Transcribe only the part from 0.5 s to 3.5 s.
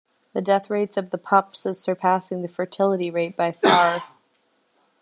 rates of the pups is surpassing the fertility rate